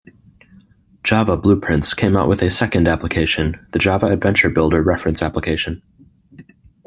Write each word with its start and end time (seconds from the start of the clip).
Java 1.03 1.37
BluePrints 1.37 1.95
came 1.95 2.17
out 2.17 2.27
with 2.27 2.41
a 2.41 2.49
second 2.49 2.87
application: 2.87 3.63
the 3.71 3.77
Java 3.77 4.07
Adventure 4.07 4.49
Builder 4.49 4.81
reference 4.81 5.21
application. 5.21 5.83